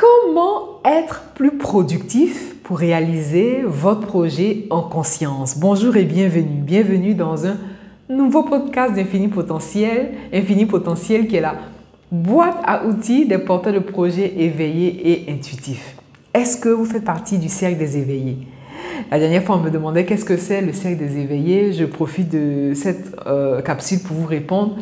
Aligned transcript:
Comment 0.00 0.80
être 0.84 1.32
plus 1.34 1.58
productif 1.58 2.54
pour 2.62 2.78
réaliser 2.78 3.62
votre 3.66 4.06
projet 4.06 4.66
en 4.70 4.82
conscience? 4.82 5.58
Bonjour 5.58 5.96
et 5.96 6.04
bienvenue. 6.04 6.60
Bienvenue 6.60 7.14
dans 7.14 7.46
un 7.46 7.56
nouveau 8.08 8.44
podcast 8.44 8.94
d'Infini 8.94 9.26
Potentiel. 9.26 10.12
Infini 10.32 10.66
Potentiel 10.66 11.26
qui 11.26 11.34
est 11.34 11.40
la 11.40 11.56
boîte 12.12 12.58
à 12.64 12.86
outils 12.86 13.26
des 13.26 13.38
porteurs 13.38 13.72
de 13.72 13.80
projets 13.80 14.34
éveillés 14.38 15.10
et 15.10 15.32
intuitifs. 15.32 15.96
Est-ce 16.32 16.58
que 16.58 16.68
vous 16.68 16.84
faites 16.84 17.04
partie 17.04 17.38
du 17.38 17.48
cercle 17.48 17.78
des 17.78 17.98
éveillés? 17.98 18.38
La 19.10 19.18
dernière 19.18 19.42
fois, 19.42 19.56
on 19.56 19.60
me 19.60 19.70
demandait 19.70 20.04
qu'est-ce 20.04 20.24
que 20.24 20.36
c'est 20.36 20.60
le 20.60 20.72
cercle 20.72 20.98
des 20.98 21.18
éveillés. 21.18 21.72
Je 21.72 21.84
profite 21.84 22.28
de 22.28 22.72
cette 22.74 23.16
euh, 23.26 23.62
capsule 23.62 23.98
pour 23.98 24.16
vous 24.16 24.26
répondre. 24.26 24.76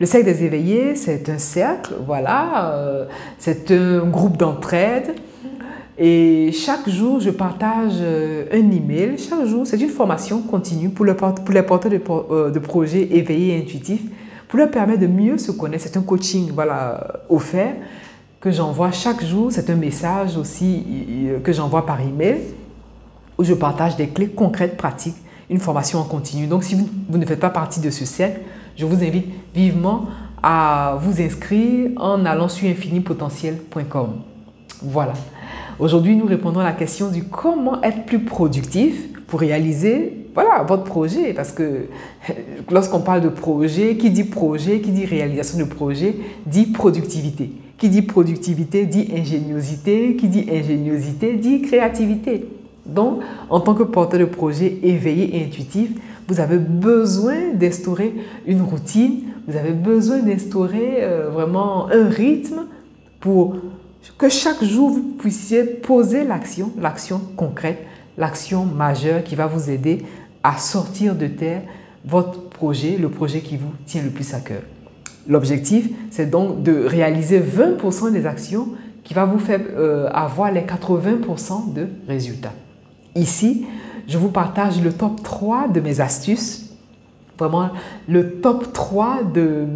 Le 0.00 0.06
cercle 0.06 0.26
des 0.26 0.44
éveillés, 0.44 0.96
c'est 0.96 1.28
un 1.28 1.38
cercle, 1.38 1.94
voilà, 2.04 2.72
euh, 2.72 3.04
c'est 3.38 3.70
un 3.70 4.04
groupe 4.06 4.36
d'entraide. 4.36 5.14
Et 5.96 6.50
chaque 6.52 6.88
jour, 6.88 7.20
je 7.20 7.30
partage 7.30 7.92
euh, 8.00 8.46
un 8.52 8.70
email. 8.72 9.16
Chaque 9.16 9.46
jour, 9.46 9.64
c'est 9.64 9.80
une 9.80 9.90
formation 9.90 10.42
continue 10.42 10.88
pour, 10.88 11.04
le, 11.04 11.14
pour 11.14 11.34
les 11.50 11.62
porteurs 11.62 11.92
de, 11.92 12.00
euh, 12.10 12.50
de, 12.50 12.58
projets 12.58 13.08
éveillés 13.12 13.56
et 13.56 13.60
intuitifs, 13.60 14.02
pour 14.48 14.58
leur 14.58 14.70
permettre 14.70 15.00
de 15.00 15.06
mieux 15.06 15.38
se 15.38 15.52
connaître. 15.52 15.84
C'est 15.84 15.96
un 15.96 16.02
coaching 16.02 16.50
voilà, 16.52 17.22
offert 17.28 17.74
que 18.40 18.50
j'envoie 18.50 18.90
chaque 18.90 19.24
jour. 19.24 19.52
C'est 19.52 19.70
un 19.70 19.76
message 19.76 20.36
aussi 20.36 20.84
que 21.44 21.52
j'envoie 21.52 21.86
par 21.86 22.00
email 22.00 22.40
où 23.38 23.44
je 23.44 23.54
partage 23.54 23.96
des 23.96 24.08
clés 24.08 24.28
concrètes, 24.28 24.76
pratiques, 24.76 25.16
une 25.50 25.58
formation 25.58 26.00
en 26.00 26.04
continu. 26.04 26.46
Donc, 26.46 26.64
si 26.64 26.74
vous 26.74 27.18
ne 27.18 27.26
faites 27.26 27.40
pas 27.40 27.50
partie 27.50 27.80
de 27.80 27.90
ce 27.90 28.04
cercle, 28.04 28.40
je 28.76 28.86
vous 28.86 29.02
invite 29.02 29.26
vivement 29.54 30.06
à 30.42 30.98
vous 31.00 31.20
inscrire 31.22 31.90
en 31.96 32.24
allant 32.24 32.48
sur 32.48 32.68
infinipotentiel.com. 32.68 34.08
Voilà. 34.82 35.14
Aujourd'hui, 35.78 36.16
nous 36.16 36.26
répondons 36.26 36.60
à 36.60 36.64
la 36.64 36.72
question 36.72 37.10
du 37.10 37.24
comment 37.24 37.82
être 37.82 38.04
plus 38.04 38.20
productif 38.20 39.08
pour 39.26 39.40
réaliser 39.40 40.24
voilà, 40.34 40.62
votre 40.64 40.84
projet. 40.84 41.32
Parce 41.32 41.52
que 41.52 41.86
lorsqu'on 42.70 43.00
parle 43.00 43.22
de 43.22 43.28
projet, 43.28 43.96
qui 43.96 44.10
dit 44.10 44.24
projet, 44.24 44.80
qui 44.80 44.90
dit 44.90 45.06
réalisation 45.06 45.58
de 45.58 45.64
projet, 45.64 46.14
dit 46.46 46.66
productivité. 46.66 47.50
Qui 47.78 47.88
dit 47.88 48.02
productivité 48.02 48.86
dit 48.86 49.08
ingéniosité. 49.16 50.16
Qui 50.16 50.28
dit 50.28 50.46
ingéniosité 50.50 51.34
dit 51.34 51.62
créativité. 51.62 52.46
Donc, 52.86 53.20
en 53.48 53.60
tant 53.60 53.74
que 53.74 53.82
porteur 53.82 54.20
de 54.20 54.26
projet 54.26 54.78
éveillé 54.82 55.36
et 55.36 55.44
intuitif, 55.44 55.90
vous 56.28 56.40
avez 56.40 56.58
besoin 56.58 57.52
d'instaurer 57.54 58.14
une 58.46 58.62
routine, 58.62 59.22
vous 59.46 59.56
avez 59.56 59.72
besoin 59.72 60.20
d'instaurer 60.20 60.98
euh, 61.02 61.28
vraiment 61.30 61.88
un 61.90 62.08
rythme 62.08 62.66
pour 63.20 63.56
que 64.18 64.28
chaque 64.28 64.62
jour 64.62 64.90
vous 64.90 65.02
puissiez 65.18 65.64
poser 65.64 66.24
l'action, 66.24 66.72
l'action 66.80 67.20
concrète, 67.36 67.84
l'action 68.16 68.64
majeure 68.64 69.22
qui 69.24 69.34
va 69.34 69.46
vous 69.46 69.70
aider 69.70 70.02
à 70.42 70.58
sortir 70.58 71.14
de 71.14 71.26
terre 71.26 71.62
votre 72.04 72.48
projet, 72.50 72.96
le 72.98 73.08
projet 73.08 73.40
qui 73.40 73.56
vous 73.56 73.72
tient 73.86 74.02
le 74.02 74.10
plus 74.10 74.34
à 74.34 74.40
cœur. 74.40 74.60
L'objectif, 75.26 75.88
c'est 76.10 76.28
donc 76.28 76.62
de 76.62 76.84
réaliser 76.84 77.40
20% 77.40 78.12
des 78.12 78.26
actions 78.26 78.68
qui 79.02 79.14
va 79.14 79.24
vous 79.24 79.38
faire 79.38 79.60
euh, 79.76 80.08
avoir 80.12 80.52
les 80.52 80.60
80% 80.60 81.72
de 81.72 81.88
résultats. 82.06 82.52
Ici, 83.14 83.64
je 84.08 84.18
vous 84.18 84.30
partage 84.30 84.80
le 84.82 84.92
top 84.92 85.22
3 85.22 85.68
de 85.68 85.80
mes 85.80 86.00
astuces, 86.00 86.70
vraiment 87.38 87.70
le 88.08 88.40
top 88.40 88.72
3 88.72 89.22
de 89.24 89.66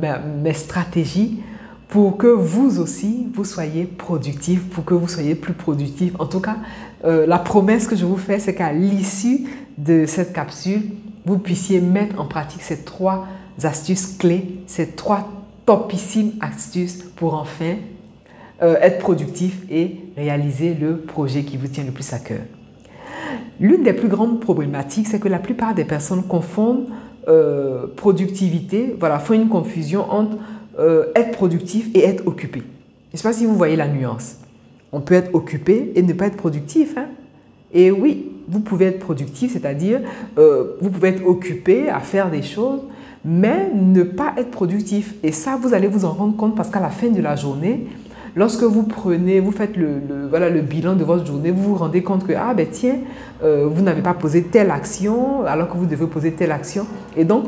mes 0.42 0.54
stratégies 0.54 1.40
pour 1.88 2.18
que 2.18 2.26
vous 2.26 2.80
aussi, 2.80 3.28
vous 3.34 3.44
soyez 3.44 3.84
productif, 3.84 4.68
pour 4.68 4.84
que 4.84 4.94
vous 4.94 5.08
soyez 5.08 5.34
plus 5.34 5.54
productif. 5.54 6.12
En 6.18 6.26
tout 6.26 6.40
cas, 6.40 6.58
euh, 7.04 7.26
la 7.26 7.38
promesse 7.38 7.86
que 7.86 7.96
je 7.96 8.04
vous 8.04 8.18
fais, 8.18 8.38
c'est 8.38 8.54
qu'à 8.54 8.72
l'issue 8.72 9.46
de 9.78 10.04
cette 10.06 10.32
capsule, 10.32 10.82
vous 11.24 11.38
puissiez 11.38 11.80
mettre 11.80 12.20
en 12.20 12.26
pratique 12.26 12.62
ces 12.62 12.84
trois 12.84 13.26
astuces 13.62 14.16
clés, 14.18 14.60
ces 14.66 14.88
trois 14.88 15.28
topissimes 15.64 16.32
astuces 16.40 17.02
pour 17.16 17.34
enfin 17.34 17.76
euh, 18.62 18.76
être 18.80 18.98
productif 18.98 19.58
et 19.70 19.96
réaliser 20.16 20.74
le 20.74 20.98
projet 20.98 21.42
qui 21.44 21.56
vous 21.56 21.68
tient 21.68 21.84
le 21.84 21.92
plus 21.92 22.12
à 22.12 22.18
cœur. 22.18 22.40
L'une 23.60 23.82
des 23.82 23.92
plus 23.92 24.08
grandes 24.08 24.40
problématiques, 24.40 25.08
c'est 25.08 25.18
que 25.18 25.28
la 25.28 25.38
plupart 25.38 25.74
des 25.74 25.84
personnes 25.84 26.22
confondent 26.22 26.86
euh, 27.28 27.86
productivité, 27.96 28.96
voilà, 28.98 29.18
font 29.18 29.34
une 29.34 29.48
confusion 29.48 30.10
entre 30.10 30.38
euh, 30.78 31.06
être 31.14 31.32
productif 31.32 31.88
et 31.94 32.04
être 32.04 32.26
occupé. 32.26 32.60
Je 33.10 33.14
ne 33.14 33.18
sais 33.18 33.28
pas 33.28 33.32
si 33.32 33.46
vous 33.46 33.54
voyez 33.54 33.76
la 33.76 33.88
nuance. 33.88 34.36
On 34.92 35.00
peut 35.00 35.14
être 35.14 35.34
occupé 35.34 35.92
et 35.94 36.02
ne 36.02 36.12
pas 36.12 36.26
être 36.26 36.36
productif. 36.36 36.96
Hein. 36.96 37.06
Et 37.74 37.90
oui, 37.90 38.30
vous 38.48 38.60
pouvez 38.60 38.86
être 38.86 39.00
productif, 39.00 39.52
c'est-à-dire 39.52 40.00
euh, 40.38 40.76
vous 40.80 40.90
pouvez 40.90 41.08
être 41.08 41.26
occupé 41.26 41.88
à 41.88 42.00
faire 42.00 42.30
des 42.30 42.42
choses, 42.42 42.80
mais 43.24 43.70
ne 43.74 44.04
pas 44.04 44.34
être 44.36 44.50
productif. 44.50 45.14
Et 45.22 45.32
ça, 45.32 45.58
vous 45.60 45.74
allez 45.74 45.88
vous 45.88 46.04
en 46.04 46.12
rendre 46.12 46.36
compte 46.36 46.54
parce 46.56 46.70
qu'à 46.70 46.80
la 46.80 46.90
fin 46.90 47.08
de 47.08 47.20
la 47.20 47.36
journée, 47.36 47.86
Lorsque 48.36 48.62
vous 48.62 48.84
prenez, 48.84 49.40
vous 49.40 49.52
faites 49.52 49.76
le, 49.76 50.60
bilan 50.60 50.94
de 50.94 51.04
votre 51.04 51.26
journée, 51.26 51.50
vous 51.50 51.62
vous 51.62 51.76
rendez 51.76 52.02
compte 52.02 52.26
que, 52.26 52.32
ah 52.32 52.54
ben 52.54 52.66
tiens, 52.70 52.98
euh, 53.42 53.66
vous 53.70 53.82
n'avez 53.82 54.02
pas 54.02 54.14
posé 54.14 54.44
telle 54.44 54.70
action 54.70 55.44
alors 55.44 55.68
que 55.68 55.76
vous 55.76 55.86
devez 55.86 56.06
poser 56.06 56.32
telle 56.32 56.52
action. 56.52 56.86
Et 57.16 57.24
donc, 57.24 57.44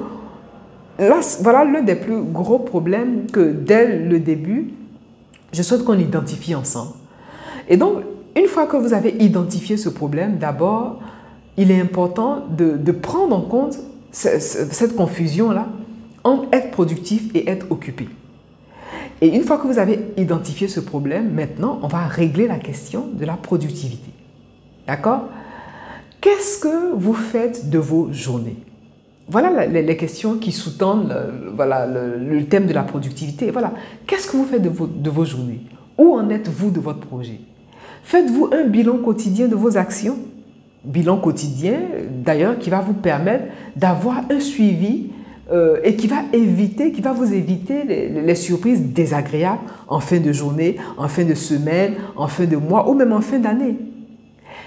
là, 0.98 1.20
voilà 1.42 1.64
l'un 1.64 1.82
des 1.82 1.94
plus 1.94 2.22
gros 2.22 2.58
problèmes 2.58 3.26
que 3.30 3.52
dès 3.52 3.98
le 3.98 4.19
début, 4.19 4.70
je 5.52 5.62
souhaite 5.62 5.84
qu'on 5.84 5.98
identifie 5.98 6.54
ensemble. 6.54 6.92
Et 7.69 7.76
donc, 7.76 7.98
une 8.36 8.46
fois 8.46 8.66
que 8.66 8.76
vous 8.76 8.94
avez 8.94 9.14
identifié 9.20 9.76
ce 9.76 9.88
problème, 9.88 10.38
d'abord, 10.38 11.00
il 11.56 11.70
est 11.70 11.80
important 11.80 12.44
de, 12.56 12.76
de 12.76 12.92
prendre 12.92 13.36
en 13.36 13.42
compte 13.42 13.78
cette 14.12 14.96
confusion-là 14.96 15.66
entre 16.24 16.46
être 16.52 16.70
productif 16.70 17.30
et 17.34 17.48
être 17.48 17.66
occupé. 17.70 18.08
Et 19.20 19.28
une 19.28 19.42
fois 19.42 19.58
que 19.58 19.66
vous 19.66 19.78
avez 19.78 20.12
identifié 20.16 20.66
ce 20.69 20.81
problème, 20.81 21.32
maintenant, 21.32 21.78
on 21.82 21.88
va 21.88 22.06
régler 22.06 22.47
la 22.47 22.58
question 22.58 23.08
de 23.12 23.25
la 23.25 23.34
productivité. 23.34 24.10
D'accord? 24.86 25.28
Qu'est-ce 26.20 26.58
que 26.58 26.94
vous 26.94 27.12
faites 27.12 27.69
de 27.69 27.78
vos 27.78 28.12
journées? 28.12 28.56
Voilà 29.28 29.66
les, 29.66 29.97
questions 29.97 30.38
qui 30.38 30.50
sous-tendent 30.50 31.14
voilà, 31.54 31.86
le, 31.86 32.44
thème 32.47 32.66
de 32.66 32.72
la 32.72 32.82
productivité. 32.82 33.50
Voilà. 33.50 33.72
Qu'est-ce 34.06 34.26
que 34.26 34.36
vous 34.36 34.44
faites 34.44 34.62
de 34.62 34.69
vos, 34.69 34.86
de 34.86 35.10
vos 35.10 35.25
journées? 35.25 35.60
Où 35.98 36.14
en 36.14 36.28
êtes-vous 36.31 36.70
de 36.70 36.81
votre 36.81 37.00
projet? 37.00 37.41
Faites-vous 38.02 38.50
un 38.52 38.64
bilan 38.64 38.98
quotidien 38.98 39.47
de 39.47 39.54
vos 39.54 39.76
actions? 39.76 40.19
Bilan 40.82 41.19
quotidien, 41.19 41.81
d'ailleurs, 42.25 42.58
qui 42.58 42.70
va 42.70 42.81
vous 42.81 42.94
permettre 42.94 43.44
d'avoir 43.76 44.22
un 44.31 44.41
suivi 44.41 45.10
euh, 45.53 45.81
et 45.83 45.97
qui 45.97 46.06
va 46.06 46.22
éviter, 46.33 46.93
qui 46.93 47.00
va 47.00 47.12
vous 47.12 47.33
éviter 47.33 47.83
les, 47.84 48.34
surprises 48.37 48.83
désagréables 48.83 49.62
en 49.88 49.99
fin 49.99 50.21
de 50.21 50.33
journée, 50.33 50.77
en 50.97 51.09
fin 51.09 51.25
de 51.25 51.34
semaine, 51.34 51.94
en 52.15 52.28
fin 52.28 52.44
de 52.44 52.56
mois 52.56 52.88
ou 52.88 52.94
même 52.94 53.12
en 53.12 53.21
fin 53.21 53.41
d'année. 53.41 53.77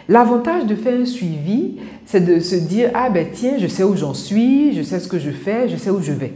L'avantage 0.10 0.66
de 0.66 0.76
faire 0.76 1.00
un 1.00 1.06
suivi, 1.06 1.78
c'est 2.06 2.26
de 2.26 2.40
se 2.40 2.56
dire 2.56 2.92
ah 2.94 3.10
ben 3.10 3.28
tiens, 3.32 3.58
je 3.58 3.68
sais 3.68 3.84
où 3.84 3.96
j'en 3.96 4.14
suis, 4.14 4.74
je 4.74 4.82
sais 4.82 5.00
ce 5.00 5.08
que 5.08 5.20
je 5.20 5.32
fais, 5.32 5.70
je 5.70 5.78
sais 5.78 5.90
où 5.90 6.02
je 6.02 6.12
vais. 6.12 6.34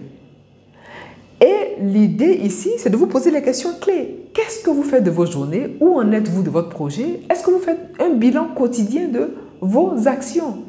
Et 1.42 1.82
l'idée 1.82 2.40
ici, 2.42 2.72
c'est 2.78 2.90
de 2.90 2.98
vous 2.98 3.08
poser 3.08 3.32
les 3.32 3.42
questions 3.42 3.72
clés. 3.82 4.30
Qu'est-ce 4.34 4.64
que 4.64 4.70
vous 4.70 4.84
faites 4.84 5.04
de 5.04 5.12
vos 5.12 5.26
journées? 5.26 5.76
Où 5.82 5.98
en 5.98 6.12
êtes-vous 6.12 6.44
de 6.44 6.50
votre 6.50 6.70
projet? 6.70 7.22
Est-ce 7.30 7.44
que 7.44 7.52
vous 7.52 7.60
faites 7.60 7.80
un 8.00 8.12
bilan 8.12 8.48
quotidien 8.56 9.08
de 9.10 9.34
vos 9.60 10.08
actions? 10.08 10.67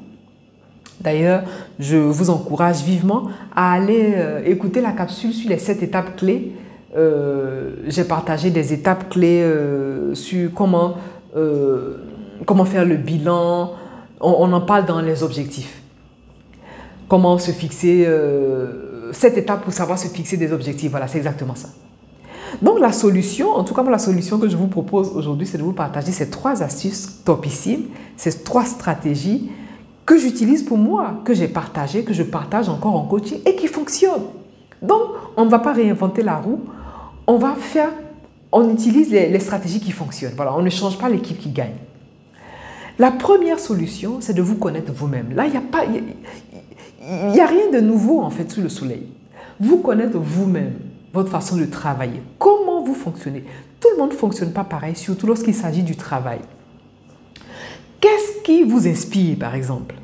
D'ailleurs, 1.01 1.45
je 1.79 1.97
vous 1.97 2.31
encourage 2.31 2.83
vivement 2.83 3.29
à 3.55 3.73
aller 3.73 4.15
euh, 4.17 4.43
écouter 4.45 4.81
la 4.81 4.93
capsule 4.93 5.33
sur 5.33 5.49
les 5.49 5.59
sept 5.59 5.83
étapes 5.83 6.17
clés. 6.17 6.53
Euh, 6.97 7.77
j'ai 7.87 8.05
partagé 8.05 8.51
des 8.51 8.73
étapes 8.73 9.09
clés 9.09 9.43
euh, 9.43 10.15
sur 10.15 10.53
comment, 10.55 10.97
faire 12.65 12.85
le 12.85 12.97
bilan. 12.97 13.73
On, 14.21 14.53
en 14.53 14.61
parle 14.61 14.87
dans 14.87 15.01
les 15.01 15.23
objectifs. 15.23 15.81
Comment 17.07 17.39
se 17.39 17.53
fixer, 17.53 18.07
cette 19.13 19.39
étape 19.39 19.63
pour 19.63 19.73
savoir 19.73 19.99
se 19.99 20.09
fixer 20.09 20.37
des 20.37 20.53
objectifs. 20.53 20.91
Voilà, 20.91 21.07
c'est 21.07 21.19
exactement 21.19 21.55
ça. 21.55 21.69
Donc 22.61 22.81
la 22.81 22.93
solution, 22.93 23.51
en 23.53 23.63
tout 23.63 23.75
cas 23.75 23.83
la 23.85 23.99
solution 23.99 24.39
que 24.39 24.49
je 24.49 24.57
vous 24.57 24.67
propose 24.67 25.11
aujourd'hui, 25.15 25.47
c'est 25.47 25.59
de 25.59 25.63
vous 25.63 25.73
partager 25.73 26.11
ces 26.11 26.29
trois 26.29 26.63
astuces 26.63 27.23
topissimes, 27.25 27.85
ces 28.17 28.43
trois 28.43 28.65
stratégies 28.65 29.51
que 30.09 30.17
j'utilise 30.17 30.63
pour 30.63 30.79
moi, 30.79 31.21
que 31.23 31.35
j'ai 31.35 31.49
partagé, 31.49 32.03
que 32.03 32.15
je 32.15 32.23
partage 32.23 32.71
encore 32.71 32.97
en 32.97 33.05
coaching 33.05 33.41
et 33.45 33.55
qui 33.57 33.67
fonctionne. 33.67 34.23
Donc, 34.81 35.03
on 35.37 35.45
ne 35.45 35.51
va 35.51 35.59
pas 35.59 35.75
réinventer 35.75 36.23
la 36.23 36.37
roue, 36.37 36.63
on 37.27 37.37
va 37.37 37.55
faire, 37.55 37.91
on 38.51 38.73
utilise 38.73 39.11
les, 39.11 39.39
stratégies 39.39 39.81
qui 39.81 39.93
fonctionnent. 39.93 40.33
Voilà, 40.35 40.57
on 40.57 40.63
ne 40.63 40.71
change 40.71 40.97
pas 40.97 41.11
l'équipe 41.11 41.39
qui 41.39 41.51
gagne. 41.51 41.75
La 42.99 43.11
première 43.11 43.61
solution, 43.61 44.17
c'est 44.21 44.33
de 44.33 44.41
vous 44.41 44.55
connaître 44.55 44.91
vous-même. 44.95 45.35
Là, 45.35 45.45
il 45.45 45.51
n'y 45.51 45.59
a 45.59 45.61
pas, 45.61 45.85
il 45.85 47.39
a 47.39 47.47
rien 47.47 47.71
de 47.71 47.81
nouveau 47.81 48.23
en 48.23 48.31
fait 48.31 48.51
sous 48.51 48.63
le 48.63 48.71
soleil. 48.71 49.09
Vous 49.61 49.77
connaître 49.77 50.17
vous-même, 50.19 50.73
votre 51.13 51.29
façon 51.29 51.59
de 51.59 51.67
travailler, 51.67 52.23
comment 52.39 52.83
vous 52.83 52.95
fonctionnez? 52.95 53.45
Tout 53.79 53.89
le 53.93 53.99
monde 53.99 54.13
ne 54.13 54.17
fonctionne 54.17 54.55
pas 54.55 54.65
pareil, 54.65 54.97
surtout 54.97 55.27
lorsqu'il 55.27 55.55
s'agit 55.55 55.83
du 55.83 55.97
travail. 55.97 56.39
Qu'est-ce 58.01 58.38
qui 58.49 58.63
vous 58.63 58.89
inspire, 58.89 59.37
par 59.37 59.55
exemple? 59.55 59.95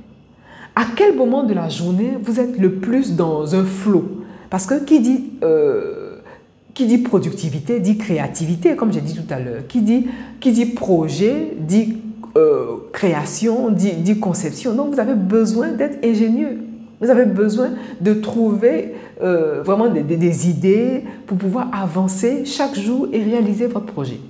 À 0.77 0.85
quel 0.95 1.17
moment 1.17 1.45
de 1.45 1.55
la 1.55 1.71
journée 1.71 2.19
vous 2.23 2.41
êtes 2.41 2.59
le 2.59 2.75
plus 2.75 3.17
dans 3.17 3.55
un 3.55 3.65
flot 3.65 4.21
Parce 4.51 4.67
que 4.67 4.85
qui 4.85 5.01
dit, 5.01 5.31
euh, 5.43 6.19
qui 6.75 6.85
dit 6.87 6.99
productivité 6.99 7.81
dit 7.81 7.97
créativité, 7.97 8.77
comme 8.77 8.93
j'ai 8.93 9.01
dit 9.01 9.15
tout 9.15 9.33
à 9.33 9.41
l'heure. 9.41 9.67
Qui 9.67 9.81
dit, 9.81 10.09
qui 10.41 10.53
dit 10.53 10.67
projet 10.67 11.55
dit 11.59 11.97
euh, 12.37 12.77
création, 12.93 13.71
dit, 13.71 14.21
conception. 14.21 14.75
Donc 14.75 14.93
vous 14.93 15.01
avez 15.01 15.15
besoin 15.15 15.69
d'être 15.69 16.05
ingénieux. 16.05 16.59
Vous 17.01 17.09
avez 17.09 17.25
besoin 17.25 17.71
de 18.03 18.13
trouver 18.13 18.93
euh, 19.23 19.63
vraiment 19.63 19.89
des, 19.89 20.51
idées 20.51 21.03
pour 21.27 21.39
pouvoir 21.39 21.71
avancer 21.73 22.45
chaque 22.45 22.79
jour 22.79 23.09
et 23.11 23.23
réaliser 23.23 23.69
votre 23.69 23.87
projet. 23.87 24.21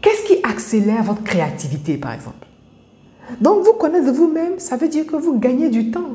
Qu'est-ce 0.00 0.24
qui 0.24 0.38
accélère 0.42 1.02
votre 1.02 1.22
créativité, 1.22 1.98
par 1.98 2.14
exemple? 2.14 2.47
Donc, 3.40 3.64
vous 3.64 3.74
connaissez 3.74 4.10
vous-même, 4.10 4.58
ça 4.58 4.76
veut 4.76 4.88
dire 4.88 5.06
que 5.06 5.16
vous 5.16 5.38
gagnez 5.38 5.68
du 5.68 5.90
temps. 5.90 6.10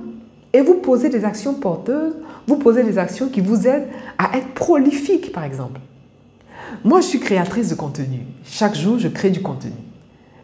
Et 0.53 0.61
vous 0.61 0.75
posez 0.75 1.09
des 1.09 1.25
actions 1.25 1.55
porteuses, 1.55 2.13
vous 2.47 2.57
posez 2.57 2.83
des 2.83 2.97
actions 2.97 3.27
qui 3.29 3.41
vous 3.41 3.67
aident 3.67 3.87
à 4.17 4.37
être 4.37 4.49
prolifique, 4.53 5.31
par 5.31 5.43
exemple. 5.43 5.79
Moi, 6.83 7.01
je 7.01 7.07
suis 7.07 7.19
créatrice 7.19 7.69
de 7.69 7.75
contenu. 7.75 8.21
Chaque 8.45 8.75
jour, 8.75 8.99
je 8.99 9.07
crée 9.07 9.29
du 9.29 9.41
contenu. 9.41 9.71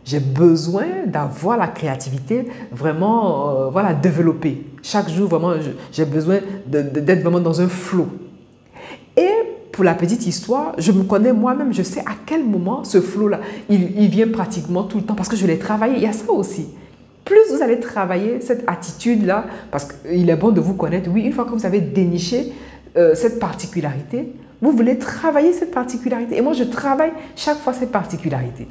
J'ai 0.06 0.20
besoin 0.20 0.86
d'avoir 1.06 1.58
la 1.58 1.68
créativité 1.68 2.48
vraiment 2.72 3.70
euh, 3.76 3.94
développée. 4.02 4.66
Chaque 4.82 5.10
jour, 5.10 5.28
vraiment, 5.28 5.54
j'ai 5.92 6.06
besoin 6.06 6.40
d'être 6.66 7.22
vraiment 7.22 7.40
dans 7.40 7.62
un 7.62 7.68
flot. 7.68 8.08
Pour 9.80 9.86
la 9.86 9.94
petite 9.94 10.28
histoire, 10.28 10.74
je 10.78 10.92
me 10.92 11.04
connais 11.04 11.32
moi-même, 11.32 11.74
je 11.74 11.84
sais 11.84 12.02
à 12.02 12.12
quel 12.26 12.44
moment 12.44 12.84
ce 12.84 13.00
flot-là, 13.00 13.40
il, 13.70 14.10
vient 14.10 14.28
pratiquement 14.28 14.84
tout 14.84 14.98
le 14.98 15.06
temps 15.06 15.16
parce 15.16 15.30
que 15.30 15.38
je 15.38 15.48
l'ai 15.48 15.58
travaillé. 15.58 15.94
Il 15.96 16.04
y 16.04 16.06
a 16.06 16.12
ça 16.12 16.30
aussi. 16.34 16.68
Plus 17.24 17.40
vous 17.50 17.64
allez 17.64 17.80
travailler 17.80 18.42
cette 18.42 18.66
attitude-là, 18.68 19.46
parce 19.72 19.86
qu'il 19.86 20.30
est 20.30 20.36
bon 20.36 20.52
de 20.52 20.60
vous 20.60 20.74
connaître, 20.74 21.10
oui, 21.10 21.22
une 21.22 21.32
fois 21.32 21.46
que 21.46 21.52
vous 21.52 21.66
avez 21.66 21.80
déniché 21.80 22.52
euh, 22.98 23.16
cette 23.16 23.40
particularité, 23.40 24.34
vous 24.62 24.74
voulez 24.74 24.98
travailler 24.98 25.54
cette 25.54 25.72
particularité. 25.72 26.36
Et 26.36 26.42
moi, 26.42 26.52
je 26.52 26.66
travaille 26.66 27.14
chaque 27.38 27.60
fois 27.60 27.72
cette 27.72 27.94
particularité. 27.94 28.68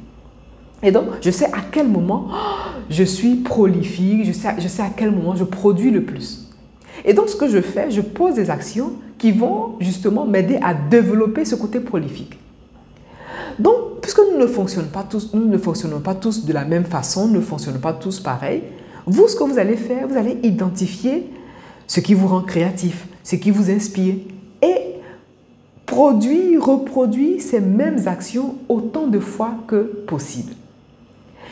Et 0.83 0.91
donc, 0.91 1.05
je 1.21 1.31
sais 1.31 1.45
à 1.45 1.61
quel 1.71 1.87
moment 1.87 2.27
je 2.91 3.03
suis 3.03 3.37
prolifique, 3.37 4.25
je 4.25 4.31
sais, 4.31 4.49
je 4.59 4.67
sais 4.67 4.83
à 4.83 4.91
quel 4.95 5.09
moment 5.09 5.35
je 5.35 5.43
produis 5.43 5.89
le 5.89 6.03
plus. 6.03 6.51
Et 7.03 7.15
donc, 7.15 7.29
ce 7.29 7.35
que 7.35 7.47
je 7.47 7.61
fais, 7.61 7.89
je 7.89 8.01
pose 8.01 8.35
des 8.35 8.51
actions 8.51 8.91
qui 9.19 9.31
vont 9.31 9.75
justement 9.79 10.25
m'aider 10.25 10.57
à 10.63 10.73
développer 10.73 11.45
ce 11.45 11.55
côté 11.55 11.79
prolifique. 11.79 12.39
Donc, 13.59 14.01
puisque 14.01 14.21
nous 14.31 14.39
ne 14.39 14.47
fonctionnons 14.47 14.87
pas 14.87 15.03
tous, 15.03 15.33
nous 15.33 15.45
ne 15.45 15.57
fonctionnons 15.57 15.99
pas 15.99 16.15
tous 16.15 16.45
de 16.45 16.53
la 16.53 16.65
même 16.65 16.85
façon, 16.85 17.27
nous 17.27 17.35
ne 17.35 17.41
fonctionnons 17.41 17.79
pas 17.79 17.93
tous 17.93 18.19
pareil, 18.19 18.63
vous, 19.05 19.27
ce 19.27 19.35
que 19.35 19.43
vous 19.43 19.59
allez 19.59 19.75
faire, 19.75 20.07
vous 20.07 20.17
allez 20.17 20.39
identifier 20.43 21.29
ce 21.85 21.99
qui 21.99 22.13
vous 22.13 22.27
rend 22.27 22.41
créatif, 22.41 23.07
ce 23.23 23.35
qui 23.35 23.51
vous 23.51 23.69
inspire 23.69 24.15
et 24.61 24.95
produire, 25.85 26.63
reproduire 26.63 27.41
ces 27.41 27.59
mêmes 27.59 28.07
actions 28.07 28.55
autant 28.69 29.07
de 29.07 29.19
fois 29.19 29.55
que 29.67 29.81
possible. 30.07 30.53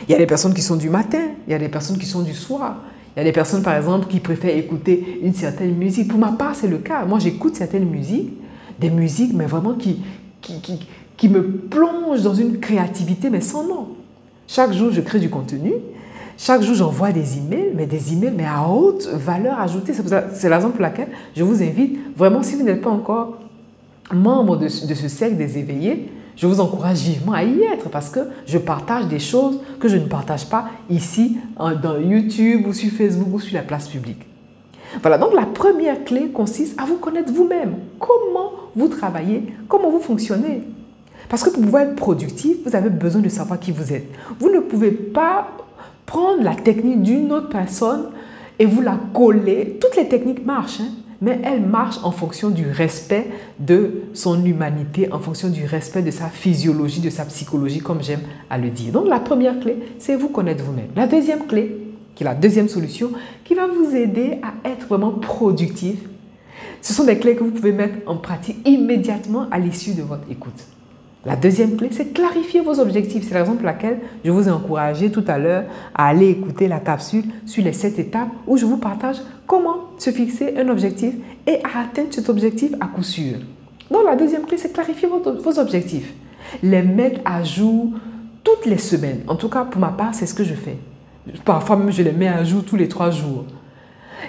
Il 0.08 0.12
y 0.12 0.16
a 0.16 0.18
des 0.18 0.28
personnes 0.28 0.54
qui 0.54 0.62
sont 0.62 0.75
du 0.75 0.90
matin, 0.90 1.24
il 1.48 1.52
y 1.52 1.56
a 1.56 1.60
des 1.60 1.69
personnes 1.69 1.98
qui 1.98 2.06
sont 2.06 2.22
du 2.22 2.34
soir. 2.34 2.78
Il 3.18 3.22
y 3.22 3.22
a 3.22 3.24
des 3.24 3.31
personnes, 3.31 3.64
par 3.64 3.75
exemple, 3.75 4.06
qui 4.06 4.19
préfèrent 4.19 4.56
écouter 4.56 5.19
une 5.24 5.34
certaine 5.34 5.74
musique. 5.74 6.08
Pour 6.08 6.19
ma 6.19 6.34
part, 6.34 6.54
c'est 6.54 6.68
le 6.68 6.78
cas. 6.78 7.04
Moi, 7.04 7.18
j'écoute 7.18 7.56
certaines 7.56 7.90
musiques, 7.90 8.31
des 8.80 8.92
musiques, 8.92 9.34
mais 9.34 9.48
vraiment 9.48 9.74
qui, 9.74 10.04
qui, 10.40 10.62
qui, 10.62 10.88
qui 11.18 11.28
me 11.28 11.42
plongent 11.42 12.22
dans 12.22 12.36
une 12.36 12.60
créativité, 12.60 13.31
mais 13.31 13.42
sans 13.42 13.64
nom. 13.68 13.88
Chaque 14.48 14.72
jour, 14.72 14.92
je 14.92 15.02
crée 15.02 15.18
du 15.18 15.31
contenu. 15.31 15.72
Chaque 16.38 16.62
jour, 16.62 16.75
j'envoie 16.75 17.12
des 17.12 17.40
emails, 17.40 17.72
mais 17.75 17.88
des 17.88 18.14
emails, 18.14 18.36
mais 18.38 18.46
à 18.46 18.68
haute 18.69 19.08
valeur 19.08 19.60
ajoutée. 19.60 19.94
C'est 20.34 20.48
la 20.48 20.58
raison 20.58 20.69
pour 20.69 20.81
laquelle 20.81 21.08
je 21.36 21.42
vous 21.42 21.64
invite, 21.64 21.98
vraiment, 22.16 22.44
si 22.44 22.54
vous 22.54 22.62
n'êtes 22.62 22.81
pas 22.81 22.92
encore 22.92 23.40
membre 24.14 24.58
de, 24.58 24.66
de 24.66 24.94
ce 24.94 25.08
cercle 25.08 25.38
des 25.38 25.58
éveillés, 25.58 26.12
je 26.38 26.45
vous 26.45 26.60
encourage 26.60 27.00
vivement 27.00 27.34
à 27.34 27.44
y 27.44 27.63
être 27.63 27.89
parce 27.89 28.10
que 28.10 28.19
je 28.45 28.57
partage 28.60 29.07
des 29.07 29.19
choses 29.19 29.60
que 29.80 29.88
je 29.88 29.98
ne 29.98 30.06
partage 30.06 30.45
pas 30.45 30.66
ici 30.89 31.38
dans 31.57 31.98
YouTube 32.00 32.68
ou 32.68 32.74
sur 32.74 32.92
Facebook 32.92 33.28
ou 33.34 33.39
sur 33.39 33.56
la 33.56 33.63
place 33.63 33.88
publique. 33.88 34.22
Voilà, 35.01 35.18
donc 35.18 35.34
la 35.34 35.45
première 35.45 36.04
clé 36.06 36.30
consiste 36.30 36.80
à 36.80 36.86
vous 36.86 36.98
connaître 36.98 37.34
vous-même. 37.34 37.75
Comment 38.00 38.51
vous 38.75 38.88
travaillez, 38.88 39.54
comment 39.68 39.89
vous 39.89 40.00
fonctionnez. 40.00 40.63
Parce 41.28 41.44
que 41.44 41.50
pour 41.50 41.63
pouvoir 41.63 41.84
être 41.84 41.95
productif, 41.95 42.57
vous 42.66 42.75
avez 42.75 42.90
besoin 42.90 43.22
de 43.22 43.30
savoir 43.30 43.60
qui 43.60 43.72
vous 43.72 43.92
êtes. 43.92 44.07
Vous 44.40 44.50
ne 44.50 44.60
pouvez 44.60 44.92
pas 44.92 45.50
prendre 46.06 46.44
la 46.44 46.56
technique 46.56 47.01
d'une 47.01 47.33
autre 47.33 47.50
personne 47.50 48.12
et 48.60 48.66
vous 48.66 48.81
la 48.81 48.98
coller. 49.13 49.78
Toutes 49.81 49.98
les 49.98 50.07
techniques 50.07 50.45
marchent. 50.45 50.81
Hein 50.81 51.06
mais 51.22 51.40
elle 51.44 51.62
marche 51.62 51.98
en 52.04 52.12
fonction 52.12 52.50
du 52.50 52.69
respect 52.69 53.28
de 53.60 54.04
son 54.14 54.44
humanité, 54.46 55.12
en 55.12 55.19
fonction 55.19 55.50
du 55.50 55.66
respect 55.66 56.02
de 56.02 56.12
sa 56.12 56.28
physiologie, 56.28 57.02
de 57.02 57.10
sa 57.10 57.25
psychologie, 57.25 57.80
comme 57.80 58.04
j'aime 58.04 58.22
à 58.50 58.58
le 58.58 58.69
dire. 58.69 58.92
Donc 58.92 59.08
la 59.08 59.19
première 59.19 59.60
clé, 59.60 59.78
c'est 60.00 60.16
vous 60.16 60.30
connaître 60.30 60.64
vous-même. 60.64 60.90
La 60.96 61.08
deuxième 61.08 61.48
clé, 61.48 61.78
qui 62.16 62.24
est 62.24 62.25
la 62.25 62.36
deuxième 62.36 62.69
solution, 62.69 63.12
qui 63.44 63.56
va 63.56 63.68
vous 63.68 63.96
aider 63.96 64.40
à 64.44 64.69
être 64.69 64.88
vraiment 64.88 65.12
productif, 65.12 65.98
ce 66.81 66.94
sont 66.94 67.04
des 67.04 67.18
clés 67.18 67.36
que 67.36 67.44
vous 67.44 67.52
pouvez 67.52 67.72
mettre 67.72 67.98
en 68.06 68.18
pratique 68.18 68.58
immédiatement 68.68 69.48
à 69.52 69.60
l'issue 69.60 69.94
de 69.94 70.04
votre 70.04 70.30
écoute. 70.30 70.66
La 71.27 71.35
deuxième 71.35 71.75
clé, 71.75 71.89
c'est 71.91 72.13
clarifier 72.13 72.62
vos 72.62 72.79
objectifs. 72.79 73.25
C'est 73.27 73.33
la 73.33 73.41
raison 73.41 73.56
pour 73.56 73.65
laquelle 73.65 74.00
je 74.24 74.31
vous 74.31 74.47
ai 74.47 74.51
encouragé 74.51 75.12
tout 75.12 75.25
à 75.27 75.38
l'heure 75.38 75.65
à 75.94 76.07
aller 76.07 76.29
écouter 76.29 76.69
la 76.69 76.79
capsule 76.79 77.25
sur 77.45 77.65
les 77.65 77.74
sept 77.74 78.00
étapes 78.00 78.29
où 78.47 78.56
je 78.56 78.65
vous 78.65 78.77
partage 78.77 79.18
comment 79.45 79.75
se 79.97 80.09
fixer 80.09 80.56
un 80.57 80.69
objectif 80.69 81.15
et 81.45 81.59
atteindre 81.65 82.07
cet 82.12 82.29
objectif 82.29 82.71
à 82.79 82.85
coup 82.88 83.03
sûr. 83.03 83.39
Donc 83.91 84.06
la 84.06 84.15
deuxième 84.15 84.45
clé, 84.45 84.57
c'est 84.57 84.71
clarifier 84.71 85.09
vos 85.09 85.59
objectifs. 85.59 86.13
Les 86.63 86.81
mettre 86.81 87.19
à 87.25 87.44
jour 87.44 87.91
toutes 88.41 88.65
les 88.65 88.77
semaines. 88.77 89.23
En 89.27 89.35
tout 89.35 89.50
cas, 89.50 89.65
pour 89.65 89.81
ma 89.81 89.89
part, 89.89 90.15
c'est 90.15 90.27
ce 90.27 90.33
que 90.33 90.45
je 90.45 90.53
fais. 90.53 90.77
Parfois 91.44 91.75
même, 91.75 91.91
je 91.91 92.03
les 92.03 92.13
mets 92.13 92.30
à 92.30 92.45
jour 92.45 92.63
tous 92.63 92.77
les 92.77 92.88
trois 92.88 93.12
jours. 93.12 93.44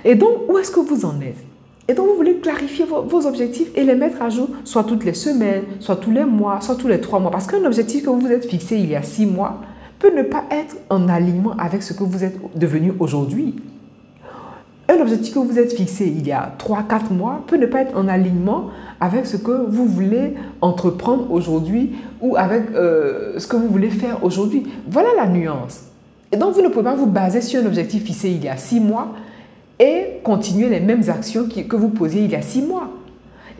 Et 0.04 0.16
donc, 0.16 0.48
où 0.48 0.58
est-ce 0.58 0.72
que 0.72 0.80
vous 0.80 1.04
en 1.04 1.20
êtes? 1.20 1.44
Et 1.90 1.94
donc, 1.94 2.06
vous 2.06 2.16
voulez 2.16 2.34
clarifier 2.34 2.84
vos, 2.84 3.26
objectifs 3.26 3.68
et 3.74 3.82
les 3.82 3.94
mettre 3.94 4.20
à 4.20 4.28
jour, 4.28 4.50
soit 4.64 4.84
toutes 4.84 5.06
les 5.06 5.14
semaines, 5.14 5.62
soit 5.80 5.96
tous 5.96 6.10
les 6.10 6.26
mois, 6.26 6.60
soit 6.60 6.74
tous 6.74 6.86
les 6.86 7.00
trois 7.00 7.18
mois. 7.18 7.30
Parce 7.30 7.46
qu'un 7.46 7.64
objectif 7.64 8.04
que 8.04 8.10
vous 8.10 8.20
vous 8.20 8.30
êtes 8.30 8.44
fixé 8.44 8.76
il 8.76 8.90
y 8.90 8.94
a 8.94 9.02
six 9.02 9.24
mois 9.24 9.62
peut 9.98 10.14
ne 10.14 10.22
pas 10.22 10.44
être 10.50 10.76
en 10.90 11.08
alignement 11.08 11.54
avec 11.58 11.82
ce 11.82 11.94
que 11.94 12.04
vous 12.04 12.24
êtes 12.24 12.36
devenu 12.54 12.92
aujourd'hui. 12.98 13.56
Un 14.90 15.00
objectif 15.00 15.32
que 15.32 15.38
vous 15.38 15.58
êtes 15.58 15.72
fixé 15.72 16.06
il 16.06 16.26
y 16.26 16.32
a 16.32 16.54
trois, 16.58 16.82
quatre 16.82 17.10
mois 17.10 17.42
peut 17.46 17.56
ne 17.56 17.66
pas 17.66 17.80
être 17.80 17.96
en 17.96 18.06
alignement 18.06 18.66
avec 19.00 19.24
ce 19.24 19.38
que 19.38 19.66
vous 19.66 19.86
voulez 19.86 20.34
entreprendre 20.60 21.30
aujourd'hui 21.32 21.94
ou 22.20 22.36
avec 22.36 22.70
euh, 22.74 23.38
ce 23.38 23.46
que 23.46 23.56
vous 23.56 23.68
voulez 23.68 23.90
faire 23.90 24.22
aujourd'hui. 24.24 24.66
Voilà 24.90 25.08
la 25.16 25.26
nuance. 25.26 25.84
Et 26.32 26.36
donc, 26.36 26.52
vous 26.52 26.62
ne 26.62 26.68
pouvez 26.68 26.84
pas 26.84 26.94
vous 26.94 27.06
baser 27.06 27.40
sur 27.40 27.62
un 27.62 27.66
objectif 27.66 28.04
fixé 28.04 28.28
il 28.28 28.44
y 28.44 28.48
a 28.48 28.58
six 28.58 28.80
mois 28.80 29.14
et 29.78 30.20
continuer 30.24 30.68
les 30.68 30.80
mêmes 30.80 31.08
actions 31.08 31.48
que 31.48 31.76
vous 31.76 31.88
posiez 31.88 32.22
il 32.24 32.30
y 32.30 32.34
a 32.34 32.42
six 32.42 32.62
mois. 32.62 32.90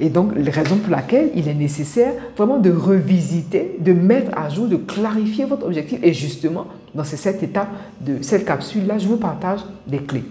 Et 0.01 0.11
donc, 0.11 0.33
la 0.37 0.51
raison 0.53 0.77
pour 0.77 0.93
laquelle 0.93 1.31
il 1.35 1.49
est 1.49 1.55
nécessaire 1.55 2.13
vraiment 2.37 2.59
de 2.59 2.71
revisiter, 2.71 3.77
de 3.81 3.93
mettre 3.93 4.37
à 4.39 4.49
jour, 4.49 4.69
de 4.69 4.77
clarifier 4.77 5.45
votre 5.45 5.67
objectif. 5.67 5.99
Et 6.03 6.13
justement, 6.13 6.67
dans 6.95 7.03
cette 7.05 7.43
étape 7.43 7.69
de 8.01 8.23
cette 8.23 8.45
capsule-là, 8.45 8.99
je 8.99 9.09
vous 9.09 9.17
partage 9.17 9.61
des 9.89 9.99
clés. 9.99 10.25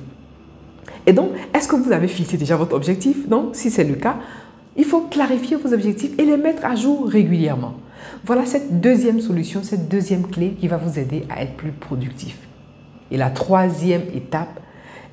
Et 1.06 1.12
donc, 1.12 1.32
est-ce 1.54 1.68
que 1.68 1.76
vous 1.76 1.92
avez 1.92 2.08
fixé 2.08 2.38
déjà 2.38 2.56
votre 2.56 2.76
objectif? 2.76 3.28
Donc, 3.28 3.56
si 3.56 3.70
c'est 3.70 3.84
le 3.84 3.96
cas, 3.96 4.18
il 4.78 4.86
faut 4.86 5.02
clarifier 5.02 5.58
vos 5.58 5.74
objectifs 5.74 6.12
et 6.18 6.26
les 6.26 6.38
mettre 6.38 6.64
à 6.66 6.76
jour 6.76 7.08
régulièrement. 7.08 7.74
Voilà 8.26 8.46
cette 8.46 8.80
deuxième 8.80 9.20
solution, 9.20 9.64
cette 9.64 9.90
deuxième 9.90 10.28
clé 10.28 10.56
qui 10.60 10.68
va 10.68 10.78
vous 10.78 10.98
aider 10.98 11.24
à 11.30 11.44
être 11.44 11.56
plus 11.56 11.72
productif. 11.72 12.38
Et 13.12 13.18
la 13.18 13.30
troisième 13.30 14.04
étape, 14.14 14.60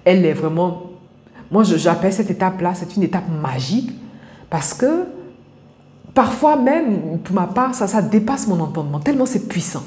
elle 0.04 0.24
est 0.24 0.32
vraiment... 0.32 0.90
Moi, 1.50 1.62
j'appelle 1.64 2.12
cette 2.12 2.30
étape-là, 2.30 2.72
c'est 2.74 2.96
une 2.96 3.02
étape 3.02 3.28
magique 3.28 3.90
parce 4.50 4.74
que 4.74 5.04
parfois 6.14 6.56
même, 6.56 7.18
pour 7.22 7.34
ma 7.34 7.46
part, 7.46 7.74
ça, 7.74 7.86
ça 7.86 8.02
dépasse 8.02 8.46
mon 8.48 8.60
entendement, 8.60 9.00
tellement 9.00 9.26
c'est 9.26 9.48
puissant. 9.48 9.82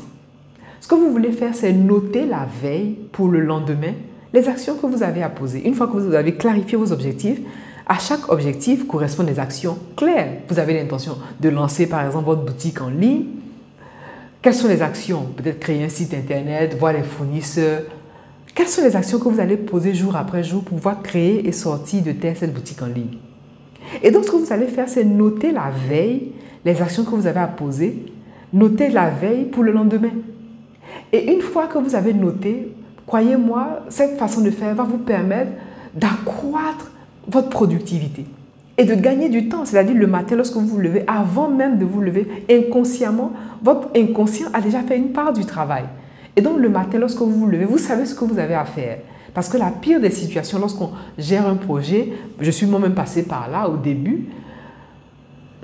Ce 0.80 0.88
que 0.88 0.96
vous 0.96 1.12
voulez 1.12 1.32
faire, 1.32 1.56
c'est 1.56 1.74
noter 1.74 2.26
la 2.26 2.48
veille 2.62 2.98
pour 3.12 3.28
le 3.28 3.42
lendemain 3.42 3.94
les 4.34 4.48
actions 4.48 4.76
que 4.76 4.86
vous 4.86 5.04
avez 5.04 5.24
à 5.24 5.30
poser. 5.30 5.66
Une 5.68 5.74
fois 5.74 5.88
que 5.88 5.98
vous 5.98 6.14
avez 6.14 6.36
clarifié 6.36 6.78
vos 6.78 6.92
objectifs, 6.92 7.40
à 7.88 7.98
chaque 7.98 8.30
objectif 8.30 8.86
correspondent 8.86 9.28
des 9.28 9.40
actions 9.40 9.78
claires. 9.96 10.42
Vous 10.50 10.60
avez 10.60 10.74
l'intention 10.74 11.18
de 11.40 11.50
lancer 11.50 11.88
par 11.88 12.06
exemple 12.06 12.26
votre 12.26 12.44
boutique 12.44 12.82
en 12.82 12.90
ligne. 12.90 13.26
Quelles 14.42 14.54
sont 14.54 14.68
les 14.68 14.82
actions? 14.82 15.28
Peut-être 15.36 15.60
créer 15.60 15.84
un 15.84 15.90
site 15.90 16.14
internet, 16.14 16.78
voir 16.78 16.94
les 16.94 17.04
fournisseurs, 17.04 17.84
quelles 18.58 18.68
sont 18.68 18.82
les 18.82 18.96
actions 18.96 19.20
que 19.20 19.30
vous 19.30 19.40
allez 19.40 19.56
poser 19.56 19.94
jour 19.94 20.16
après 20.16 20.44
jour 20.44 20.64
pour 20.64 20.78
pouvoir 20.78 21.04
créer 21.04 21.48
et 21.48 21.52
sortir 21.52 22.02
de 22.02 22.12
terre 22.12 22.36
cette 22.36 22.56
boutique 22.56 22.82
en 22.82 22.88
ligne? 22.88 23.20
Et 24.02 24.10
donc, 24.10 24.26
ce 24.26 24.32
que 24.32 24.36
vous 24.36 24.52
allez 24.52 24.66
faire, 24.66 24.90
c'est 24.90 25.04
noter 25.04 25.52
la 25.52 25.70
veille 25.88 26.32
les 26.66 26.82
actions 26.82 27.04
que 27.06 27.12
vous 27.12 27.28
avez 27.28 27.40
à 27.40 27.48
poser 27.48 28.04
notez 28.52 28.90
la 28.90 29.12
veille 29.12 29.46
pour 29.46 29.64
le 29.64 29.72
lendemain. 29.72 30.10
Et 31.14 31.34
une 31.34 31.42
fois 31.42 31.68
que 31.68 31.78
vous 31.78 31.94
avez 31.94 32.14
noté, 32.14 32.74
croyez-moi, 33.06 33.82
cette 33.90 34.18
façon 34.18 34.42
de 34.42 34.50
faire 34.50 34.74
va 34.74 34.84
vous 34.84 34.98
permettre 34.98 35.52
d'accroître 35.94 36.92
votre 37.28 37.50
productivité 37.50 38.26
et 38.78 38.86
de 38.86 38.96
gagner 38.96 39.30
du 39.30 39.50
temps. 39.50 39.66
C'est-à-dire 39.66 39.96
le 39.96 40.08
matin, 40.08 40.36
lorsque 40.36 40.56
vous 40.56 40.66
vous 40.66 40.80
levez, 40.80 41.04
avant 41.08 41.50
même 41.50 41.78
de 41.78 41.86
vous 41.86 42.02
lever, 42.02 42.28
inconsciemment, 42.50 43.34
votre 43.62 43.90
inconscient 43.96 44.48
a 44.54 44.62
déjà 44.62 44.82
fait 44.82 44.98
une 44.98 45.12
part 45.12 45.32
du 45.32 45.46
travail. 45.46 45.84
Et 46.38 46.42
donc 46.42 46.60
le 46.60 46.70
matin, 46.70 47.00
lorsque 47.00 47.18
vous 47.18 47.32
vous 47.32 47.48
levez, 47.48 47.66
vous 47.66 47.80
savez 47.80 48.06
ce 48.06 48.14
que 48.14 48.24
vous 48.24 48.38
avez 48.38 48.54
à 48.54 48.64
faire. 48.64 49.00
Parce 49.34 49.50
que 49.50 49.58
la 49.58 49.72
pire 49.72 50.00
des 50.00 50.12
situations, 50.12 50.60
lorsqu'on 50.60 50.92
gère 51.18 51.48
un 51.48 51.56
projet, 51.56 52.14
je 52.40 52.52
suis 52.52 52.68
moi-même 52.68 52.94
passé 52.94 53.24
par 53.24 53.50
là 53.50 53.68
au 53.68 53.76
début, 53.76 54.26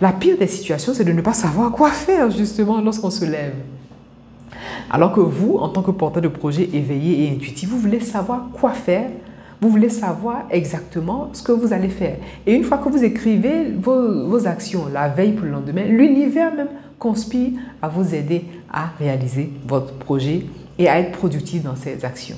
la 0.02 0.12
pire 0.12 0.36
des 0.38 0.48
situations, 0.48 0.94
c'est 0.96 1.06
de 1.06 1.12
ne 1.12 1.22
pas 1.22 1.34
savoir 1.34 1.72
quoi 1.72 1.92
faire 1.92 2.32
justement 2.32 2.82
lorsqu'on 2.82 3.12
se 3.12 3.24
lève. 3.24 3.54
Alors 4.90 5.14
que 5.14 5.20
vous, 5.20 5.58
en 5.58 5.70
tant 5.70 5.84
que 5.84 5.92
porteur 5.92 6.24
de 6.24 6.28
projet 6.28 6.68
éveillé 6.74 7.24
et 7.24 7.36
intuitif, 7.36 7.70
vous 7.70 7.78
voulez 7.78 8.00
savoir 8.00 8.48
quoi 8.54 8.72
faire, 8.72 9.10
vous 9.62 9.70
voulez 9.70 9.90
savoir 9.90 10.46
exactement 10.50 11.30
ce 11.34 11.44
que 11.44 11.52
vous 11.52 11.72
allez 11.72 11.90
faire. 11.90 12.18
Et 12.48 12.54
une 12.54 12.64
fois 12.64 12.80
que 12.80 12.90
vous 12.90 13.04
écrivez 13.04 13.72
vos, 13.80 14.28
vos 14.28 14.48
actions 14.48 14.88
la 14.92 15.08
veille 15.08 15.34
pour 15.34 15.46
le 15.46 15.52
lendemain, 15.52 15.84
l'univers 15.84 16.54
même 16.54 16.68
conspire 16.98 17.52
à 17.82 17.90
vous 17.90 18.16
aider 18.16 18.46
à 18.72 18.90
réaliser 18.98 19.52
votre 19.68 19.94
projet 19.94 20.46
à 20.88 21.00
être 21.00 21.12
productif 21.12 21.64
dans 21.64 21.76
ces 21.76 22.06
actions. 22.06 22.38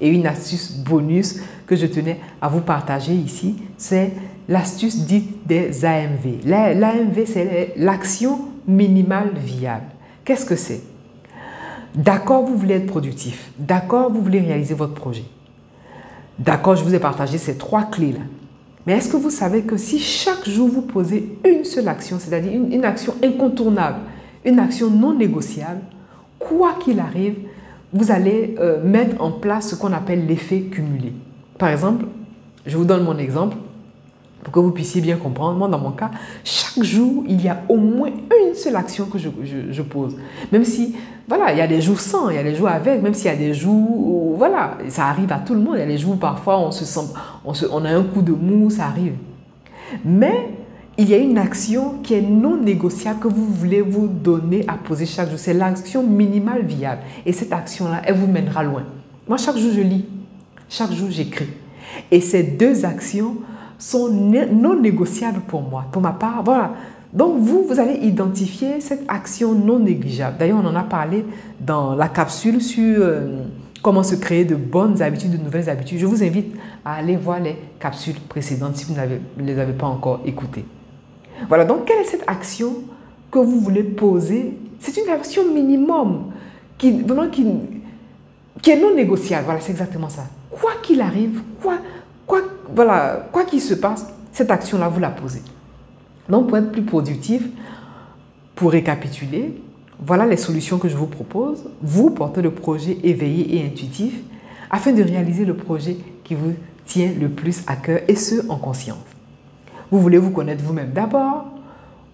Et 0.00 0.08
une 0.08 0.26
astuce 0.26 0.72
bonus 0.72 1.40
que 1.66 1.74
je 1.76 1.86
tenais 1.86 2.20
à 2.40 2.48
vous 2.48 2.60
partager 2.60 3.14
ici, 3.14 3.56
c'est 3.78 4.12
l'astuce 4.48 5.06
dite 5.06 5.46
des 5.46 5.84
AMV. 5.84 6.44
L'AMV, 6.44 7.24
c'est 7.26 7.72
l'action 7.76 8.48
minimale 8.66 9.32
viable. 9.36 9.86
Qu'est-ce 10.24 10.44
que 10.44 10.56
c'est? 10.56 10.82
D'accord, 11.94 12.44
vous 12.44 12.56
voulez 12.56 12.74
être 12.74 12.86
productif. 12.86 13.50
D'accord, 13.58 14.12
vous 14.12 14.20
voulez 14.20 14.40
réaliser 14.40 14.74
votre 14.74 14.92
projet. 14.92 15.24
D'accord, 16.38 16.76
je 16.76 16.84
vous 16.84 16.94
ai 16.94 16.98
partagé 16.98 17.38
ces 17.38 17.56
trois 17.56 17.84
clés-là. 17.84 18.20
Mais 18.86 18.92
est-ce 18.92 19.08
que 19.08 19.16
vous 19.16 19.30
savez 19.30 19.62
que 19.62 19.76
si 19.76 19.98
chaque 19.98 20.48
jour 20.48 20.68
vous 20.68 20.82
posez 20.82 21.38
une 21.44 21.64
seule 21.64 21.88
action, 21.88 22.18
c'est-à-dire 22.20 22.52
une, 22.52 22.84
action 22.84 23.14
incontournable, 23.24 23.98
une 24.44 24.60
action 24.60 24.90
non 24.90 25.14
négociable, 25.14 25.80
quoi 26.38 26.74
qu'il 26.74 27.00
arrive, 27.00 27.36
vous 27.92 28.10
allez 28.10 28.56
euh, 28.58 28.82
mettre 28.82 29.20
en 29.22 29.30
place 29.30 29.70
ce 29.70 29.74
qu'on 29.74 29.92
appelle 29.92 30.26
l'effet 30.26 30.62
cumulé. 30.62 31.12
Par 31.58 31.68
exemple, 31.68 32.06
je 32.66 32.76
vous 32.76 32.84
donne 32.84 33.04
mon 33.04 33.16
exemple 33.18 33.56
pour 34.42 34.52
que 34.52 34.60
vous 34.60 34.70
puissiez 34.70 35.00
bien 35.00 35.16
comprendre. 35.16 35.56
Moi, 35.58 35.68
dans 35.68 35.78
mon 35.78 35.92
cas, 35.92 36.10
chaque 36.44 36.84
jour, 36.84 37.24
il 37.26 37.42
y 37.42 37.48
a 37.48 37.62
au 37.68 37.76
moins 37.76 38.10
une 38.48 38.54
seule 38.54 38.76
action 38.76 39.06
que 39.06 39.18
je, 39.18 39.28
je, 39.70 39.82
pose. 39.82 40.16
Même 40.52 40.64
si, 40.64 40.94
voilà, 41.26 41.52
il 41.52 41.58
y 41.58 41.60
a 41.60 41.66
des 41.66 41.80
jours 41.80 41.98
sans, 41.98 42.30
il 42.30 42.36
y 42.36 42.38
a 42.38 42.42
des 42.44 42.54
jours 42.54 42.68
avec, 42.68 43.02
même 43.02 43.14
s'il 43.14 43.26
y 43.26 43.34
a 43.34 43.36
des 43.36 43.54
jours 43.54 43.74
où, 43.74 44.34
voilà, 44.36 44.78
ça 44.88 45.06
arrive 45.06 45.32
à 45.32 45.38
tout 45.38 45.54
le 45.54 45.60
monde. 45.60 45.74
Il 45.74 45.80
y 45.80 45.82
a 45.82 45.86
des 45.86 45.98
jours 45.98 46.12
où 46.12 46.16
parfois 46.16 46.58
on 46.60 46.70
se 46.70 46.84
sent, 46.84 47.12
on, 47.44 47.84
a 47.84 47.90
un 47.90 48.02
coup 48.02 48.22
de 48.22 48.32
mou, 48.32 48.70
ça 48.70 48.86
arrive. 48.86 49.14
Mais 50.04 50.50
il 50.98 51.10
y 51.10 51.14
a 51.14 51.18
une 51.18 51.36
action 51.36 51.98
qui 52.02 52.14
est 52.14 52.22
non 52.22 52.56
négociable 52.56 53.20
que 53.20 53.28
vous 53.28 53.46
voulez 53.46 53.82
vous 53.82 54.06
donner 54.06 54.64
à 54.66 54.74
poser 54.74 55.04
chaque 55.04 55.28
jour. 55.28 55.38
C'est 55.38 55.52
l'action 55.52 56.02
minimale 56.02 56.64
viable. 56.64 57.02
Et 57.26 57.32
cette 57.32 57.52
action-là, 57.52 58.00
elle 58.04 58.14
vous 58.14 58.26
mènera 58.26 58.62
loin. 58.62 58.84
Moi, 59.28 59.36
chaque 59.36 59.58
jour, 59.58 59.72
je 59.74 59.82
lis. 59.82 60.06
Chaque 60.68 60.92
jour, 60.92 61.08
j'écris. 61.10 61.48
Et 62.10 62.20
ces 62.20 62.42
deux 62.42 62.84
actions 62.86 63.36
sont 63.78 64.08
non 64.08 64.80
négociables 64.80 65.40
pour 65.46 65.60
moi. 65.60 65.84
Pour 65.92 66.00
ma 66.00 66.12
part, 66.12 66.42
voilà. 66.42 66.72
Donc, 67.12 67.40
vous, 67.40 67.66
vous 67.68 67.78
allez 67.78 67.98
identifier 68.06 68.80
cette 68.80 69.04
action 69.06 69.52
non 69.52 69.78
négligeable. 69.78 70.38
D'ailleurs, 70.38 70.60
on 70.62 70.66
en 70.66 70.74
a 70.74 70.82
parlé 70.82 71.26
dans 71.60 71.94
la 71.94 72.08
capsule 72.08 72.62
sur 72.62 73.00
euh, 73.00 73.44
comment 73.82 74.02
se 74.02 74.14
créer 74.14 74.46
de 74.46 74.54
bonnes 74.54 75.02
habitudes, 75.02 75.32
de 75.32 75.44
nouvelles 75.44 75.68
habitudes. 75.68 75.98
Je 75.98 76.06
vous 76.06 76.24
invite 76.24 76.54
à 76.86 76.94
aller 76.94 77.16
voir 77.16 77.38
les 77.38 77.56
capsules 77.78 78.18
précédentes 78.28 78.76
si 78.76 78.86
vous 78.86 78.94
ne 78.94 79.44
les 79.44 79.58
avez 79.58 79.74
pas 79.74 79.86
encore 79.86 80.20
écoutées. 80.24 80.64
Voilà, 81.48 81.64
donc 81.64 81.84
quelle 81.84 81.98
est 82.00 82.04
cette 82.04 82.24
action 82.26 82.74
que 83.30 83.38
vous 83.38 83.60
voulez 83.60 83.82
poser? 83.82 84.56
C'est 84.80 84.96
une 84.96 85.10
action 85.10 85.50
minimum 85.52 86.32
qui, 86.78 86.88
est 86.88 88.80
non 88.80 88.94
négociable. 88.94 89.44
Voilà, 89.44 89.60
c'est 89.60 89.72
exactement 89.72 90.08
ça. 90.08 90.24
Quoi 90.50 90.72
qu'il 90.82 91.00
arrive, 91.00 91.42
quoi, 91.60 91.78
quoi 92.26 93.44
qu'il 93.44 93.60
se 93.60 93.74
passe, 93.74 94.06
cette 94.32 94.50
action-là, 94.50 94.88
vous 94.88 95.00
la 95.00 95.10
posez. 95.10 95.42
Donc, 96.28 96.48
pour 96.48 96.58
être 96.58 96.72
plus 96.72 96.82
productif, 96.82 97.42
pour 98.54 98.72
récapituler, 98.72 99.60
voilà 99.98 100.26
les 100.26 100.36
solutions 100.36 100.78
que 100.78 100.88
je 100.88 100.96
vous 100.96 101.06
propose, 101.06 101.64
vous 101.82 102.10
portez 102.10 102.42
le 102.42 102.50
projet 102.50 102.98
éveillé 103.02 103.56
et 103.56 103.66
intuitif, 103.66 104.20
afin 104.70 104.92
de 104.92 105.02
réaliser 105.02 105.44
le 105.44 105.54
projet 105.54 105.96
qui 106.24 106.34
vous 106.34 106.52
tient 106.84 107.12
le 107.18 107.28
plus 107.28 107.62
à 107.66 107.76
cœur, 107.76 108.00
et 108.08 108.16
ce, 108.16 108.48
en 108.50 108.56
conscience. 108.56 108.98
Vous 109.90 110.00
voulez 110.00 110.18
vous 110.18 110.30
connaître 110.30 110.64
vous-même 110.64 110.90
d'abord. 110.90 111.46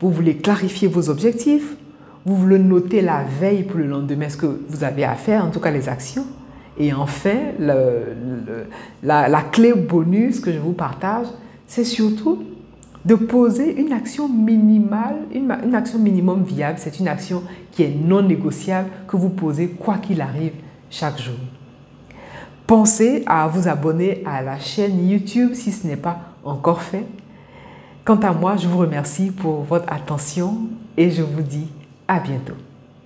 Vous 0.01 0.11
voulez 0.11 0.37
clarifier 0.37 0.89
vos 0.89 1.09
objectifs. 1.09 1.77
Vous 2.25 2.37
voulez 2.37 2.59
noter 2.59 3.01
la 3.03 3.25
veille 3.25 3.65
pour 3.65 3.79
le 3.79 3.87
lendemain 3.87 4.29
ce 4.29 4.37
que 4.37 4.61
vous 4.69 4.85
avez 4.85 5.05
à 5.05 5.15
faire, 5.15 5.45
en 5.45 5.51
tout 5.51 5.61
cas 5.61 5.71
les 5.71 5.89
actions. 5.89 6.27
Et 6.79 6.93
enfin, 6.93 7.37
la, 9.03 9.43
clé 9.51 9.73
bonus 9.75 10.41
que 10.41 10.53
je 10.53 10.59
vous 10.59 10.73
partage, 10.73 11.27
c'est 11.67 11.85
surtout 11.85 12.45
de 13.05 13.17
poser 13.17 13.81
une 13.81 13.93
action 13.93 14.29
minimale, 14.29 15.17
une, 15.35 15.53
une 15.65 15.75
action 15.75 15.99
minimum 15.99 16.45
viable. 16.45 16.79
C'est 16.79 17.01
une 17.01 17.09
action 17.09 17.43
qui 17.73 17.83
est 17.83 17.95
non 17.95 18.23
négociable 18.23 18.89
que 19.09 19.17
vous 19.17 19.31
posez 19.31 19.69
quoi 19.69 19.99
qu'il 19.99 20.21
arrive 20.21 20.53
chaque 20.91 21.21
jour. 21.21 21.35
Pensez 22.67 23.25
à 23.27 23.49
vous 23.49 23.67
abonner 23.69 24.23
à 24.25 24.41
la 24.43 24.59
chaîne 24.59 25.09
YouTube 25.09 25.55
si 25.55 25.73
ce 25.73 25.87
n'est 25.87 25.97
pas 25.97 26.21
encore 26.45 26.83
fait. 26.83 27.05
Quant 28.05 28.17
à 28.17 28.33
moi, 28.33 28.57
je 28.57 28.67
vous 28.67 28.79
remercie 28.79 29.31
pour 29.31 29.63
votre 29.63 29.93
attention 29.93 30.59
et 30.97 31.11
je 31.11 31.23
vous 31.23 31.43
dis 31.43 31.69
à 32.09 32.19
bientôt. 32.19 32.57